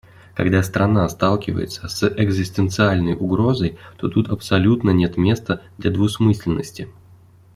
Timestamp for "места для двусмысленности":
5.15-6.89